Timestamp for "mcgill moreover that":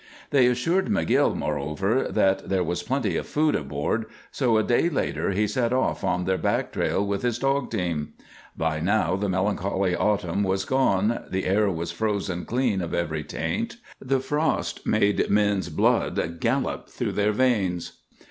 0.87-2.49